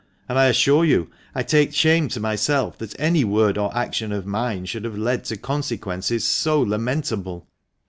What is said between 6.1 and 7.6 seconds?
so lamentable.